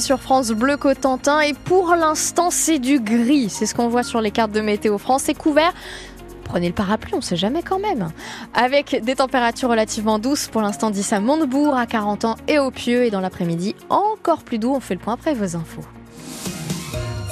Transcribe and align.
Sur 0.00 0.20
France 0.20 0.50
Bleu 0.50 0.76
Cotentin 0.76 1.38
et 1.38 1.52
pour 1.52 1.94
l'instant 1.94 2.50
c'est 2.50 2.80
du 2.80 2.98
gris, 2.98 3.48
c'est 3.48 3.64
ce 3.64 3.76
qu'on 3.76 3.86
voit 3.86 4.02
sur 4.02 4.20
les 4.20 4.32
cartes 4.32 4.50
de 4.50 4.60
météo 4.60 4.98
France, 4.98 5.22
c'est 5.26 5.34
couvert. 5.34 5.72
Prenez 6.42 6.66
le 6.66 6.74
parapluie, 6.74 7.14
on 7.14 7.20
sait 7.20 7.36
jamais 7.36 7.62
quand 7.62 7.78
même. 7.78 8.10
Avec 8.54 9.04
des 9.04 9.14
températures 9.14 9.68
relativement 9.68 10.18
douces 10.18 10.48
pour 10.48 10.62
l'instant 10.62 10.90
10 10.90 11.12
à 11.12 11.20
Montebourg, 11.20 11.76
à 11.76 11.86
40 11.86 12.24
ans 12.24 12.34
et 12.48 12.58
au 12.58 12.72
Pieux 12.72 13.04
et 13.04 13.12
dans 13.12 13.20
l'après-midi 13.20 13.76
encore 13.88 14.42
plus 14.42 14.58
doux, 14.58 14.74
on 14.74 14.80
fait 14.80 14.94
le 14.94 15.00
point 15.00 15.14
après 15.14 15.32
vos 15.32 15.54
infos. 15.54 15.84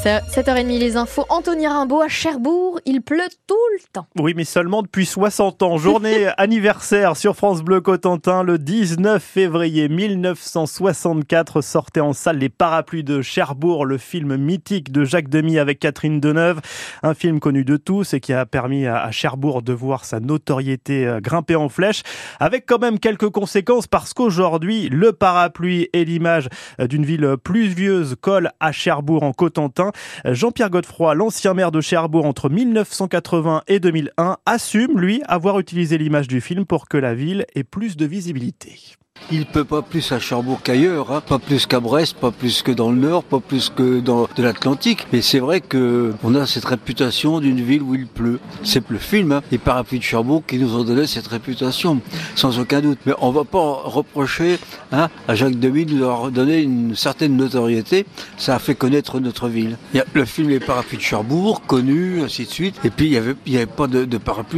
7h30 0.04 0.80
les 0.80 0.96
infos. 0.96 1.24
Anthony 1.28 1.68
Rimbaud 1.68 2.00
à 2.00 2.08
Cherbourg, 2.08 2.80
il 2.86 3.02
pleut 3.02 3.28
tout 3.46 3.54
le 3.72 3.84
temps. 3.92 4.08
Oui, 4.18 4.32
mais 4.34 4.42
seulement 4.42 4.82
depuis 4.82 5.06
60 5.06 5.62
ans. 5.62 5.76
Journée 5.76 6.26
anniversaire 6.38 7.16
sur 7.16 7.36
France 7.36 7.62
Bleu 7.62 7.80
Cotentin. 7.80 8.42
Le 8.42 8.58
19 8.58 9.22
février 9.22 9.88
1964 9.88 11.60
sortait 11.60 12.00
en 12.00 12.14
salle 12.14 12.38
Les 12.38 12.48
Parapluies 12.48 13.04
de 13.04 13.22
Cherbourg, 13.22 13.86
le 13.86 13.96
film 13.96 14.36
mythique 14.36 14.90
de 14.90 15.04
Jacques 15.04 15.28
Demy 15.28 15.60
avec 15.60 15.78
Catherine 15.78 16.18
Deneuve. 16.18 16.60
Un 17.04 17.14
film 17.14 17.38
connu 17.38 17.64
de 17.64 17.76
tous 17.76 18.12
et 18.12 18.18
qui 18.18 18.32
a 18.32 18.44
permis 18.44 18.88
à 18.88 19.08
Cherbourg 19.12 19.62
de 19.62 19.72
voir 19.72 20.04
sa 20.04 20.18
notoriété 20.18 21.06
euh, 21.06 21.20
grimper 21.20 21.54
en 21.54 21.68
flèche. 21.68 22.02
Avec 22.40 22.66
quand 22.66 22.80
même 22.80 22.98
quelques 22.98 23.30
conséquences 23.30 23.86
parce 23.86 24.14
qu'aujourd'hui, 24.14 24.88
le 24.88 25.12
parapluie 25.12 25.88
et 25.92 26.04
l'image 26.04 26.48
euh, 26.80 26.88
d'une 26.88 27.04
ville 27.04 27.36
pluvieuse 27.44 28.16
colle 28.20 28.50
à 28.58 28.72
Cherbourg 28.72 29.22
en 29.22 29.32
Cotentin. 29.32 29.91
Jean-Pierre 30.24 30.70
Godefroy, 30.70 31.14
l'ancien 31.14 31.54
maire 31.54 31.72
de 31.72 31.80
Cherbourg 31.80 32.26
entre 32.26 32.48
1980 32.48 33.62
et 33.68 33.80
2001, 33.80 34.36
assume, 34.46 34.98
lui, 34.98 35.22
avoir 35.26 35.58
utilisé 35.58 35.98
l'image 35.98 36.28
du 36.28 36.40
film 36.40 36.64
pour 36.64 36.88
que 36.88 36.96
la 36.96 37.14
ville 37.14 37.46
ait 37.54 37.64
plus 37.64 37.96
de 37.96 38.06
visibilité. 38.06 38.96
Il 39.32 39.46
peut 39.46 39.64
pas 39.64 39.80
plus 39.80 40.12
à 40.12 40.18
Cherbourg 40.18 40.60
qu'ailleurs, 40.62 41.10
hein. 41.10 41.22
pas 41.26 41.38
plus 41.38 41.64
qu'à 41.64 41.80
Brest, 41.80 42.18
pas 42.18 42.30
plus 42.30 42.60
que 42.60 42.70
dans 42.70 42.90
le 42.90 42.98
Nord, 42.98 43.24
pas 43.24 43.40
plus 43.40 43.70
que 43.70 44.00
dans 44.00 44.28
de 44.36 44.42
l'Atlantique. 44.42 45.06
Mais 45.10 45.22
c'est 45.22 45.38
vrai 45.38 45.62
que 45.62 46.12
on 46.22 46.34
a 46.34 46.46
cette 46.46 46.66
réputation 46.66 47.40
d'une 47.40 47.62
ville 47.62 47.80
où 47.80 47.94
il 47.94 48.06
pleut. 48.06 48.40
C'est 48.62 48.86
le 48.90 48.98
film, 48.98 49.32
hein, 49.32 49.42
les 49.50 49.56
parapluies 49.56 50.00
de 50.00 50.04
Cherbourg, 50.04 50.42
qui 50.46 50.58
nous 50.58 50.76
ont 50.76 50.84
donné 50.84 51.06
cette 51.06 51.28
réputation, 51.28 52.02
sans 52.34 52.58
aucun 52.58 52.82
doute. 52.82 52.98
Mais 53.06 53.14
on 53.22 53.30
va 53.30 53.44
pas 53.44 53.80
reprocher 53.84 54.58
hein, 54.92 55.08
à 55.28 55.34
Jacques 55.34 55.58
Demy 55.58 55.86
de 55.86 55.98
leur 55.98 56.30
donner 56.30 56.60
une 56.60 56.94
certaine 56.94 57.34
notoriété. 57.34 58.04
Ça 58.36 58.56
a 58.56 58.58
fait 58.58 58.74
connaître 58.74 59.18
notre 59.18 59.48
ville. 59.48 59.78
Le 60.12 60.24
film 60.26 60.50
Les 60.50 60.60
parapluies 60.60 60.98
de 60.98 61.02
Cherbourg, 61.02 61.62
connu, 61.66 62.20
ainsi 62.22 62.44
de 62.44 62.50
suite. 62.50 62.74
Et 62.84 62.90
puis 62.90 63.06
il 63.06 63.12
y 63.12 63.56
avait, 63.56 63.66
pas 63.66 63.86
de, 63.86 64.06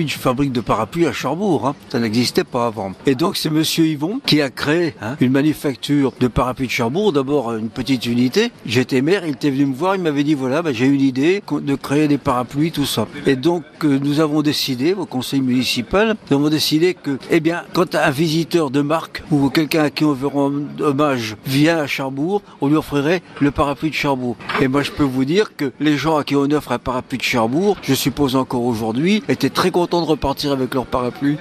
fabrique 0.08 0.50
de 0.50 0.60
parapluies 0.60 1.06
à 1.06 1.12
Cherbourg. 1.12 1.76
Ça 1.90 2.00
n'existait 2.00 2.42
pas 2.42 2.66
avant. 2.66 2.92
Et 3.06 3.14
donc 3.14 3.36
c'est 3.36 3.50
Monsieur 3.50 3.86
Yvon 3.86 4.20
qui 4.26 4.40
a 4.40 4.43
créé 4.50 4.94
hein, 5.00 5.16
une 5.20 5.32
manufacture 5.32 6.12
de 6.20 6.28
parapluies 6.28 6.66
de 6.66 6.72
Cherbourg, 6.72 7.12
d'abord 7.12 7.54
une 7.54 7.68
petite 7.68 8.06
unité. 8.06 8.50
J'étais 8.66 9.02
maire, 9.02 9.24
il 9.26 9.32
était 9.32 9.50
venu 9.50 9.66
me 9.66 9.74
voir, 9.74 9.96
il 9.96 10.02
m'avait 10.02 10.24
dit 10.24 10.34
voilà, 10.34 10.62
bah, 10.62 10.72
j'ai 10.72 10.86
une 10.86 11.00
idée 11.00 11.42
de 11.50 11.74
créer 11.74 12.08
des 12.08 12.18
parapluies, 12.18 12.72
tout 12.72 12.86
ça. 12.86 13.06
Et 13.26 13.36
donc 13.36 13.64
euh, 13.84 13.98
nous 14.02 14.20
avons 14.20 14.42
décidé, 14.42 14.94
au 14.94 15.06
conseil 15.06 15.40
municipal, 15.40 16.16
nous 16.30 16.36
avons 16.36 16.48
décidé 16.48 16.94
que, 16.94 17.18
eh 17.30 17.40
bien, 17.40 17.62
quand 17.72 17.94
un 17.94 18.10
visiteur 18.10 18.70
de 18.70 18.80
marque 18.80 19.22
ou 19.30 19.48
quelqu'un 19.50 19.84
à 19.84 19.90
qui 19.90 20.04
on 20.04 20.12
veut 20.12 20.26
rendre 20.26 20.62
hommage 20.80 21.36
vient 21.46 21.78
à 21.78 21.86
Cherbourg, 21.86 22.42
on 22.60 22.68
lui 22.68 22.76
offrirait 22.76 23.22
le 23.40 23.50
parapluie 23.50 23.90
de 23.90 23.94
Cherbourg. 23.94 24.36
Et 24.60 24.68
moi 24.68 24.82
je 24.82 24.90
peux 24.90 25.04
vous 25.04 25.24
dire 25.24 25.56
que 25.56 25.72
les 25.80 25.96
gens 25.96 26.16
à 26.16 26.24
qui 26.24 26.36
on 26.36 26.44
offre 26.50 26.72
un 26.72 26.78
parapluie 26.78 27.18
de 27.18 27.22
Cherbourg, 27.22 27.76
je 27.82 27.94
suppose 27.94 28.36
encore 28.36 28.64
aujourd'hui, 28.64 29.22
étaient 29.28 29.50
très 29.50 29.70
contents 29.70 30.00
de 30.00 30.06
repartir 30.06 30.52
avec 30.52 30.74
leur 30.74 30.86
parapluie. 30.86 31.36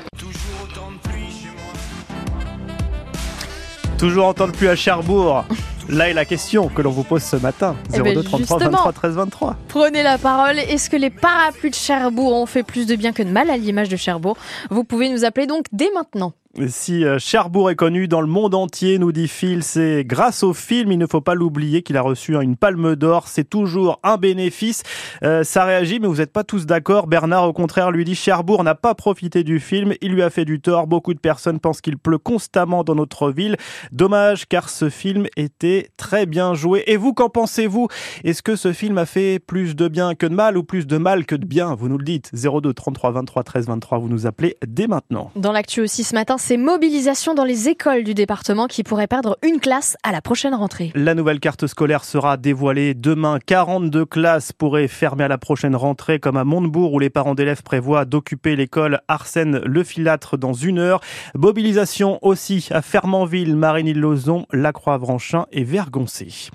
Toujours 3.97 4.27
entendre 4.27 4.53
plus 4.53 4.67
à 4.67 4.75
Cherbourg. 4.75 5.45
Là 5.89 6.09
est 6.09 6.13
la 6.13 6.25
question 6.25 6.69
que 6.69 6.81
l'on 6.81 6.91
vous 6.91 7.03
pose 7.03 7.23
ce 7.23 7.35
matin. 7.35 7.75
02 7.91 8.23
33 8.23 8.57
23 8.57 8.93
13 8.93 9.15
23. 9.15 9.55
Prenez 9.67 10.03
la 10.03 10.17
parole. 10.17 10.59
Est-ce 10.59 10.89
que 10.89 10.95
les 10.95 11.09
parapluies 11.09 11.69
de 11.69 11.75
Cherbourg 11.75 12.33
ont 12.33 12.45
fait 12.45 12.63
plus 12.63 12.85
de 12.85 12.95
bien 12.95 13.11
que 13.11 13.23
de 13.23 13.29
mal 13.29 13.49
à 13.49 13.57
l'image 13.57 13.89
de 13.89 13.97
Cherbourg? 13.97 14.37
Vous 14.69 14.83
pouvez 14.83 15.09
nous 15.09 15.25
appeler 15.25 15.45
donc 15.45 15.65
dès 15.71 15.89
maintenant. 15.93 16.33
Si 16.67 17.03
euh, 17.03 17.17
Cherbourg 17.17 17.71
est 17.71 17.75
connu 17.75 18.07
dans 18.07 18.21
le 18.21 18.27
monde 18.27 18.53
entier, 18.53 18.99
nous 18.99 19.11
dit 19.11 19.27
Phil, 19.27 19.63
c'est 19.63 20.03
grâce 20.05 20.43
au 20.43 20.53
film. 20.53 20.91
Il 20.91 20.99
ne 20.99 21.07
faut 21.07 21.19
pas 21.19 21.33
l'oublier 21.33 21.81
qu'il 21.81 21.97
a 21.97 22.03
reçu 22.03 22.35
une 22.35 22.57
palme 22.57 22.95
d'or. 22.95 23.27
C'est 23.27 23.49
toujours 23.49 23.99
un 24.03 24.17
bénéfice. 24.17 24.83
Euh, 25.23 25.43
ça 25.43 25.65
réagit, 25.65 25.99
mais 25.99 26.05
vous 26.05 26.17
n'êtes 26.17 26.31
pas 26.31 26.43
tous 26.43 26.67
d'accord. 26.67 27.07
Bernard, 27.07 27.47
au 27.49 27.53
contraire, 27.53 27.89
lui 27.89 28.05
dit 28.05 28.13
Cherbourg 28.13 28.63
n'a 28.63 28.75
pas 28.75 28.93
profité 28.93 29.43
du 29.43 29.59
film. 29.59 29.93
Il 30.01 30.11
lui 30.11 30.21
a 30.21 30.29
fait 30.29 30.45
du 30.45 30.61
tort. 30.61 30.85
Beaucoup 30.85 31.15
de 31.15 31.19
personnes 31.19 31.59
pensent 31.59 31.81
qu'il 31.81 31.97
pleut 31.97 32.19
constamment 32.19 32.83
dans 32.83 32.93
notre 32.93 33.31
ville. 33.31 33.57
Dommage, 33.91 34.45
car 34.47 34.69
ce 34.69 34.91
film 34.91 35.25
était 35.35 35.89
très 35.97 36.27
bien 36.27 36.53
joué. 36.53 36.83
Et 36.85 36.97
vous, 36.97 37.13
qu'en 37.13 37.29
pensez-vous? 37.29 37.87
Est-ce 38.23 38.43
que 38.43 38.55
ce 38.55 38.73
film 38.73 38.99
a 38.99 39.07
fait 39.07 39.39
plus 39.39 39.75
de 39.75 39.87
bien 39.87 40.13
que 40.13 40.27
de 40.27 40.35
mal 40.35 40.55
ou 40.55 40.63
plus 40.63 40.85
de 40.85 40.97
mal 40.97 41.25
que 41.25 41.33
de 41.33 41.47
bien? 41.47 41.73
Vous 41.73 41.89
nous 41.89 41.97
le 41.97 42.05
dites. 42.05 42.29
02 42.31 42.75
33 42.75 43.09
23 43.09 43.43
13 43.43 43.65
23. 43.65 43.97
Vous 43.97 44.07
nous 44.07 44.27
appelez 44.27 44.55
dès 44.67 44.85
maintenant. 44.85 45.31
Dans 45.35 45.51
l'actu 45.51 45.81
aussi 45.81 46.03
ce 46.03 46.13
matin, 46.13 46.37
c'est 46.45 46.57
mobilisation 46.57 47.35
dans 47.35 47.45
les 47.45 47.69
écoles 47.69 48.03
du 48.03 48.13
département 48.13 48.67
qui 48.67 48.83
pourraient 48.83 49.07
perdre 49.07 49.37
une 49.43 49.61
classe 49.61 49.95
à 50.03 50.11
la 50.11 50.21
prochaine 50.21 50.53
rentrée. 50.53 50.91
La 50.93 51.15
nouvelle 51.15 51.39
carte 51.39 51.67
scolaire 51.67 52.03
sera 52.03 52.35
dévoilée 52.35 52.95
demain. 52.95 53.39
42 53.45 54.05
classes 54.05 54.51
pourraient 54.51 54.89
fermer 54.89 55.23
à 55.23 55.29
la 55.29 55.37
prochaine 55.37 55.73
rentrée, 55.73 56.19
comme 56.19 56.35
à 56.35 56.43
Montebourg 56.43 56.91
où 56.91 56.99
les 56.99 57.09
parents 57.09 57.33
d'élèves 57.33 57.63
prévoient 57.63 58.03
d'occuper 58.03 58.57
l'école 58.57 58.99
Arsène 59.07 59.61
Le 59.63 59.85
Filâtre 59.85 60.37
dans 60.37 60.51
une 60.51 60.79
heure. 60.79 60.99
Mobilisation 61.33 62.19
aussi 62.21 62.67
à 62.71 62.81
Fermanville, 62.81 63.55
Marigny-Lozon, 63.55 64.45
Lacroix-Vranchin 64.51 65.45
et 65.53 65.63
Vergoncé. 65.63 66.49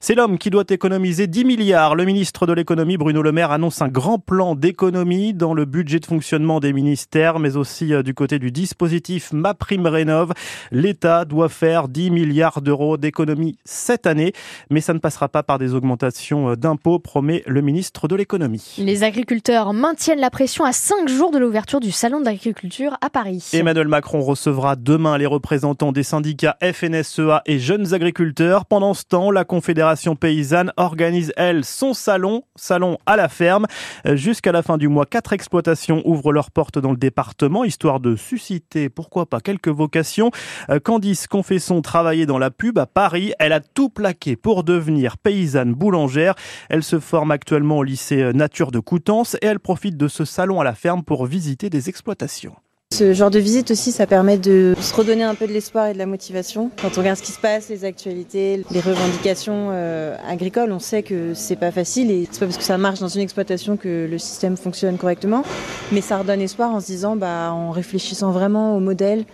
C'est 0.00 0.14
l'homme 0.14 0.38
qui 0.38 0.48
doit 0.48 0.64
économiser 0.70 1.26
10 1.26 1.44
milliards. 1.44 1.96
Le 1.96 2.06
ministre 2.06 2.46
de 2.46 2.54
l'économie, 2.54 2.96
Bruno 2.96 3.20
Le 3.20 3.32
Maire, 3.32 3.50
annonce 3.50 3.82
un 3.82 3.88
grand 3.88 4.18
plan 4.18 4.54
d'économie 4.54 5.34
dans 5.34 5.52
le 5.52 5.66
budget 5.66 6.00
de 6.00 6.06
fonctionnement 6.06 6.60
des 6.60 6.72
ministères, 6.72 7.38
mais 7.38 7.56
aussi 7.58 7.92
euh, 7.92 8.02
du 8.02 8.14
côté 8.14 8.38
du 8.38 8.50
dispositif 8.50 9.33
MaPrimeRénov. 9.34 10.32
L'État 10.72 11.24
doit 11.24 11.48
faire 11.48 11.88
10 11.88 12.10
milliards 12.10 12.62
d'euros 12.62 12.96
d'économie 12.96 13.58
cette 13.64 14.06
année, 14.06 14.32
mais 14.70 14.80
ça 14.80 14.94
ne 14.94 14.98
passera 14.98 15.28
pas 15.28 15.42
par 15.42 15.58
des 15.58 15.74
augmentations 15.74 16.50
euh, 16.50 16.56
d'impôts, 16.56 16.98
promet 16.98 17.42
le 17.46 17.60
ministre 17.60 18.08
de 18.08 18.16
l'économie. 18.16 18.76
Les 18.78 19.02
agriculteurs 19.02 19.72
maintiennent 19.72 20.20
la 20.20 20.30
pression 20.30 20.64
à 20.64 20.72
5 20.72 21.08
jours 21.08 21.30
de 21.30 21.38
l'ouverture 21.38 21.80
du 21.80 21.92
salon 21.92 22.20
d'agriculture 22.20 22.96
à 23.00 23.10
Paris. 23.10 23.50
Emmanuel 23.52 23.88
Macron 23.88 24.22
recevra 24.22 24.76
demain 24.76 25.18
les 25.18 25.26
représentants 25.26 25.92
des 25.92 26.02
syndicats 26.02 26.56
FNSEA 26.62 27.42
et 27.46 27.58
jeunes 27.58 27.94
agriculteurs. 27.94 28.66
Pendant 28.66 28.94
ce 28.94 29.04
temps, 29.04 29.30
la 29.30 29.44
Confédération 29.44 30.16
paysanne 30.16 30.72
organise, 30.76 31.32
elle, 31.36 31.64
son 31.64 31.94
salon, 31.94 32.42
salon 32.56 32.98
à 33.06 33.16
la 33.16 33.28
ferme. 33.28 33.66
Euh, 34.06 34.16
jusqu'à 34.16 34.52
la 34.52 34.62
fin 34.62 34.78
du 34.78 34.88
mois, 34.88 35.06
quatre 35.06 35.32
exploitations 35.32 36.02
ouvrent 36.04 36.32
leurs 36.32 36.50
portes 36.50 36.78
dans 36.78 36.90
le 36.90 36.96
département, 36.96 37.64
histoire 37.64 38.00
de 38.00 38.16
susciter, 38.16 38.88
pourquoi 38.88 39.23
pas, 39.26 39.40
quelques 39.40 39.68
vocations. 39.68 40.30
Euh, 40.70 40.80
Candice 40.80 41.26
Confesson 41.26 41.82
travaillait 41.82 42.26
dans 42.26 42.38
la 42.38 42.50
pub 42.50 42.78
à 42.78 42.86
Paris. 42.86 43.32
Elle 43.38 43.52
a 43.52 43.60
tout 43.60 43.88
plaqué 43.88 44.36
pour 44.36 44.64
devenir 44.64 45.18
paysanne 45.18 45.74
boulangère. 45.74 46.34
Elle 46.68 46.82
se 46.82 46.98
forme 46.98 47.30
actuellement 47.30 47.78
au 47.78 47.82
lycée 47.82 48.22
euh, 48.22 48.32
Nature 48.32 48.70
de 48.70 48.78
Coutances 48.78 49.34
et 49.42 49.46
elle 49.46 49.60
profite 49.60 49.96
de 49.96 50.08
ce 50.08 50.24
salon 50.24 50.60
à 50.60 50.64
la 50.64 50.74
ferme 50.74 51.02
pour 51.02 51.26
visiter 51.26 51.70
des 51.70 51.88
exploitations. 51.88 52.54
Ce 52.94 53.12
genre 53.12 53.32
de 53.32 53.40
visite 53.40 53.72
aussi, 53.72 53.90
ça 53.90 54.06
permet 54.06 54.38
de 54.38 54.72
se 54.80 54.94
redonner 54.94 55.24
un 55.24 55.34
peu 55.34 55.48
de 55.48 55.52
l'espoir 55.52 55.88
et 55.88 55.94
de 55.94 55.98
la 55.98 56.06
motivation. 56.06 56.70
Quand 56.80 56.90
on 56.96 57.00
regarde 57.00 57.18
ce 57.18 57.24
qui 57.24 57.32
se 57.32 57.40
passe, 57.40 57.68
les 57.68 57.84
actualités, 57.84 58.64
les 58.70 58.78
revendications 58.78 59.70
euh, 59.72 60.16
agricoles, 60.28 60.70
on 60.70 60.78
sait 60.78 61.02
que 61.02 61.34
c'est 61.34 61.56
pas 61.56 61.72
facile 61.72 62.12
et 62.12 62.28
c'est 62.30 62.38
pas 62.38 62.46
parce 62.46 62.56
que 62.56 62.62
ça 62.62 62.78
marche 62.78 63.00
dans 63.00 63.08
une 63.08 63.22
exploitation 63.22 63.76
que 63.76 64.06
le 64.08 64.16
système 64.18 64.56
fonctionne 64.56 64.96
correctement, 64.96 65.42
mais 65.90 66.02
ça 66.02 66.18
redonne 66.18 66.40
espoir 66.40 66.70
en 66.70 66.78
se 66.78 66.86
disant, 66.86 67.16
bah, 67.16 67.50
en 67.52 67.72
réfléchissant 67.72 68.30
vraiment 68.30 68.76
au 68.76 68.80
modèle 68.80 69.24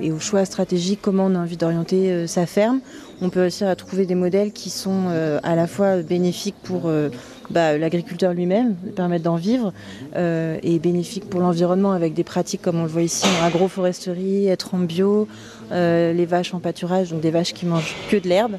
et 0.00 0.12
au 0.12 0.18
choix 0.18 0.46
stratégique, 0.46 1.00
comment 1.02 1.26
on 1.26 1.34
a 1.34 1.40
envie 1.40 1.58
d'orienter 1.58 2.10
euh, 2.10 2.26
sa 2.26 2.46
ferme. 2.46 2.80
On 3.20 3.28
peut 3.28 3.44
aussi 3.44 3.64
trouver 3.76 4.06
des 4.06 4.14
modèles 4.14 4.50
qui 4.50 4.70
sont 4.70 5.08
euh, 5.10 5.40
à 5.42 5.56
la 5.56 5.66
fois 5.66 5.96
bénéfiques 5.98 6.56
pour 6.62 6.90
bah, 7.50 7.76
l'agriculteur 7.76 8.32
lui-même, 8.32 8.74
permettre 8.94 9.24
d'en 9.24 9.36
vivre, 9.36 9.72
euh, 10.16 10.58
et 10.62 10.78
bénéfiques 10.78 11.28
pour 11.28 11.40
l'environnement 11.40 11.92
avec 11.92 12.14
des 12.14 12.24
pratiques 12.24 12.62
comme 12.62 12.78
on 12.78 12.84
le 12.84 12.88
voit 12.88 13.02
ici 13.02 13.26
en 13.40 13.44
agroforesterie, 13.44 14.46
être 14.46 14.74
en 14.74 14.78
bio, 14.78 15.28
les 15.72 16.26
vaches 16.26 16.52
en 16.52 16.58
pâturage, 16.58 17.10
donc 17.10 17.20
des 17.20 17.30
vaches 17.30 17.52
qui 17.52 17.64
mangent 17.64 17.94
que 18.10 18.16
de 18.16 18.28
l'herbe 18.28 18.56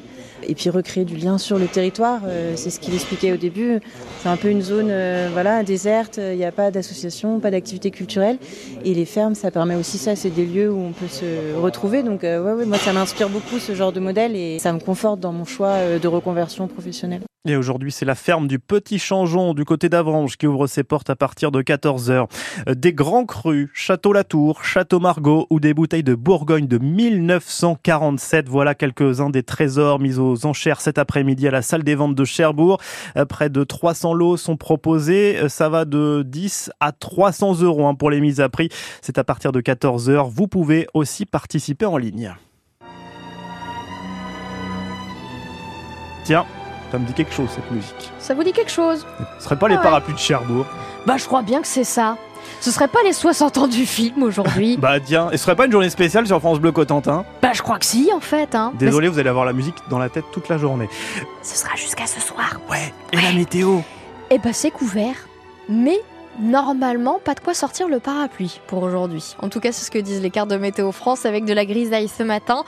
et 0.48 0.54
puis 0.54 0.70
recréer 0.70 1.04
du 1.04 1.16
lien 1.16 1.36
sur 1.38 1.58
le 1.58 1.66
territoire. 1.66 2.20
c'est 2.56 2.70
ce 2.70 2.80
qu'il 2.80 2.94
expliquait 2.94 3.32
au 3.32 3.36
début. 3.36 3.80
C'est 4.22 4.30
un 4.30 4.38
peu 4.38 4.48
une 4.48 4.62
zone 4.62 4.90
voilà, 5.32 5.62
déserte, 5.62 6.18
il 6.18 6.38
n'y 6.38 6.44
a 6.44 6.52
pas 6.52 6.70
d'association, 6.70 7.38
pas 7.38 7.50
d'activité 7.50 7.90
culturelle. 7.90 8.38
Et 8.84 8.94
les 8.94 9.04
fermes, 9.04 9.34
ça 9.34 9.50
permet 9.50 9.74
aussi 9.74 9.98
ça, 9.98 10.16
c'est 10.16 10.30
des 10.30 10.46
lieux 10.46 10.72
où 10.72 10.78
on 10.78 10.92
peut 10.92 11.06
se 11.06 11.54
retrouver. 11.60 12.02
Donc 12.02 12.22
ouais, 12.22 12.38
ouais, 12.38 12.64
moi, 12.64 12.78
ça 12.78 12.94
m'inspire 12.94 13.28
beaucoup 13.28 13.58
ce 13.58 13.74
genre 13.74 13.92
de 13.92 14.00
modèle 14.00 14.34
et 14.34 14.58
ça 14.58 14.72
me 14.72 14.80
conforte 14.80 15.20
dans 15.20 15.32
mon 15.32 15.44
choix 15.44 15.98
de 16.02 16.08
reconversion 16.08 16.66
professionnelle. 16.66 17.22
Et 17.44 17.56
aujourd'hui, 17.56 17.90
c'est 17.90 18.04
la 18.04 18.14
ferme 18.14 18.46
du 18.46 18.60
Petit 18.60 19.00
Changeon 19.00 19.52
du 19.52 19.64
côté 19.64 19.88
d'Avranches 19.88 20.36
qui 20.36 20.46
ouvre 20.46 20.68
ses 20.68 20.84
portes 20.84 21.10
à 21.10 21.16
partir 21.16 21.50
de 21.50 21.60
14h. 21.60 22.28
Des 22.72 22.92
grands 22.92 23.24
crus, 23.24 23.68
Château 23.74 24.12
Latour, 24.12 24.62
Château 24.64 25.00
Margaux 25.00 25.48
ou 25.50 25.58
des 25.58 25.74
bouteilles 25.74 26.04
de 26.04 26.14
Bourgogne 26.14 26.68
de 26.68 26.78
1947. 26.78 28.48
Voilà 28.48 28.76
quelques-uns 28.76 29.28
des 29.28 29.42
trésors 29.42 29.98
mis 29.98 30.20
aux 30.20 30.46
enchères 30.46 30.80
cet 30.80 30.98
après-midi 30.98 31.48
à 31.48 31.50
la 31.50 31.62
salle 31.62 31.82
des 31.82 31.96
ventes 31.96 32.14
de 32.14 32.24
Cherbourg. 32.24 32.80
Près 33.28 33.50
de 33.50 33.64
300 33.64 34.14
lots 34.14 34.36
sont 34.36 34.56
proposés. 34.56 35.48
Ça 35.48 35.68
va 35.68 35.84
de 35.84 36.22
10 36.24 36.70
à 36.78 36.92
300 36.92 37.60
euros 37.62 37.88
hein, 37.88 37.96
pour 37.96 38.10
les 38.10 38.20
mises 38.20 38.40
à 38.40 38.48
prix. 38.50 38.68
C'est 39.00 39.18
à 39.18 39.24
partir 39.24 39.50
de 39.50 39.60
14h. 39.60 40.30
Vous 40.30 40.46
pouvez 40.46 40.86
aussi 40.94 41.26
participer 41.26 41.86
en 41.86 41.96
ligne. 41.96 42.36
Tiens, 46.22 46.46
ça 46.92 46.98
me 46.98 47.06
dit 47.06 47.14
quelque 47.14 47.32
chose 47.32 47.48
cette 47.54 47.70
musique. 47.70 48.12
Ça 48.18 48.34
vous 48.34 48.44
dit 48.44 48.52
quelque 48.52 48.70
chose 48.70 49.04
Ce 49.38 49.44
serait 49.44 49.56
pas 49.58 49.66
les 49.66 49.76
Ouais. 49.76 49.82
parapluies 49.82 50.12
de 50.14 50.18
Cherbourg 50.18 50.66
Bah, 51.06 51.16
je 51.16 51.24
crois 51.24 51.42
bien 51.42 51.60
que 51.62 51.66
c'est 51.66 51.84
ça. 51.84 52.16
Ce 52.60 52.70
serait 52.70 52.88
pas 52.88 52.98
les 53.04 53.12
60 53.12 53.58
ans 53.58 53.66
du 53.66 53.86
film 53.86 54.22
aujourd'hui 54.22 54.76
Bah 54.80 55.00
tiens, 55.00 55.30
et 55.30 55.36
ce 55.38 55.44
serait 55.44 55.56
pas 55.56 55.64
une 55.66 55.72
journée 55.72 55.88
spéciale 55.90 56.26
sur 56.26 56.38
France 56.38 56.60
Bleu 56.60 56.70
Cotentin 56.70 57.24
Bah, 57.40 57.50
je 57.54 57.62
crois 57.62 57.78
que 57.78 57.86
si, 57.86 58.10
en 58.14 58.20
fait. 58.20 58.54
Hein. 58.54 58.72
Désolé, 58.74 59.08
vous 59.08 59.18
allez 59.18 59.30
avoir 59.30 59.44
la 59.46 59.52
musique 59.54 59.76
dans 59.88 59.98
la 59.98 60.08
tête 60.10 60.24
toute 60.32 60.48
la 60.50 60.58
journée. 60.58 60.88
ce 61.42 61.56
sera 61.56 61.74
jusqu'à 61.76 62.06
ce 62.06 62.20
soir. 62.20 62.60
Ouais, 62.70 62.92
et 63.12 63.16
la 63.20 63.32
météo 63.32 63.78
Eh 64.30 64.38
bah, 64.38 64.52
c'est 64.52 64.70
couvert. 64.70 65.14
Mais 65.68 65.98
normalement, 66.40 67.18
pas 67.24 67.34
de 67.34 67.40
quoi 67.40 67.54
sortir 67.54 67.88
le 67.88 68.00
parapluie 68.00 68.60
pour 68.66 68.82
aujourd'hui. 68.82 69.36
En 69.40 69.48
tout 69.48 69.60
cas, 69.60 69.72
c'est 69.72 69.84
ce 69.84 69.90
que 69.90 69.98
disent 69.98 70.22
les 70.22 70.30
cartes 70.30 70.50
de 70.50 70.56
Météo 70.56 70.92
France 70.92 71.26
avec 71.26 71.44
de 71.44 71.52
la 71.52 71.64
grisaille 71.64 72.08
ce 72.08 72.22
matin. 72.22 72.64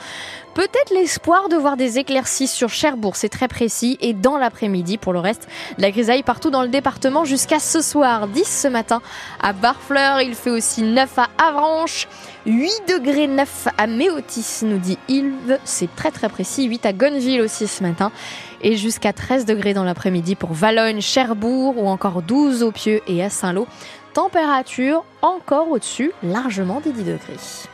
Peut-être 0.55 0.91
l'espoir 0.93 1.49
de 1.49 1.57
voir 1.57 1.77
des 1.77 1.99
éclaircies 1.99 2.47
sur 2.47 2.69
Cherbourg, 2.69 3.17
c'est 3.17 3.29
très 3.29 3.49
précis. 3.49 3.99
Et 4.01 4.13
dans 4.13 4.39
l'après-midi, 4.39 4.99
pour 4.99 5.13
le 5.13 5.19
reste, 5.19 5.49
de 5.79 5.83
la 5.83 5.91
grisaille 5.91 6.23
partout 6.23 6.51
dans 6.51 6.63
le 6.63 6.69
département 6.69 7.25
jusqu'à 7.25 7.59
ce 7.59 7.81
soir. 7.81 8.29
10 8.29 8.45
ce 8.45 8.69
matin 8.69 9.03
à 9.43 9.53
Barfleur, 9.53 10.21
il 10.21 10.35
fait 10.35 10.51
aussi 10.51 10.83
9 10.83 11.19
à 11.19 11.29
Avranches. 11.39 12.09
8 12.47 12.71
degrés 12.89 13.27
9 13.27 13.69
à 13.79 13.87
Méotis, 13.87 14.61
nous 14.65 14.77
dit 14.77 14.99
Yves. 15.09 15.59
C'est 15.65 15.95
très 15.97 16.11
très 16.11 16.29
précis. 16.29 16.65
8 16.65 16.85
à 16.85 16.93
Gonneville 16.93 17.41
aussi 17.41 17.67
ce 17.67 17.83
matin. 17.83 18.13
Et 18.61 18.77
jusqu'à 18.77 19.15
13 19.15 19.47
degrés 19.47 19.73
dans 19.73 19.85
l'après-midi 19.85 20.35
pour 20.35 20.53
Valogne, 20.53 21.01
Cherbourg 21.01 21.83
ou 21.83 21.89
encore 21.89 22.21
12 22.21 22.63
au 22.63 22.71
Pieux 22.71 23.01
et 23.07 23.25
à 23.25 23.31
Saint-Lô. 23.31 23.67
Température 24.13 25.05
encore 25.23 25.71
au-dessus, 25.71 26.13
largement 26.23 26.81
des 26.81 26.93
10 26.93 27.05
degrés. 27.05 27.74